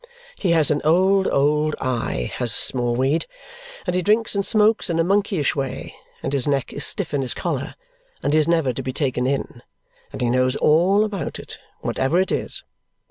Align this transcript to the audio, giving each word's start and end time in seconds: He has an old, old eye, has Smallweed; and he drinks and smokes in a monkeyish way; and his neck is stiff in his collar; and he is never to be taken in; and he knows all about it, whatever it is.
He 0.35 0.49
has 0.49 0.71
an 0.71 0.81
old, 0.83 1.27
old 1.27 1.75
eye, 1.79 2.31
has 2.37 2.51
Smallweed; 2.51 3.27
and 3.85 3.95
he 3.95 4.01
drinks 4.01 4.33
and 4.33 4.43
smokes 4.43 4.89
in 4.89 4.97
a 4.97 5.03
monkeyish 5.03 5.55
way; 5.55 5.95
and 6.23 6.33
his 6.33 6.47
neck 6.47 6.73
is 6.73 6.83
stiff 6.83 7.13
in 7.13 7.21
his 7.21 7.35
collar; 7.35 7.75
and 8.23 8.33
he 8.33 8.39
is 8.39 8.47
never 8.47 8.73
to 8.73 8.81
be 8.81 8.93
taken 8.93 9.27
in; 9.27 9.61
and 10.11 10.19
he 10.21 10.31
knows 10.31 10.55
all 10.55 11.03
about 11.03 11.37
it, 11.37 11.59
whatever 11.81 12.19
it 12.19 12.31
is. 12.31 12.63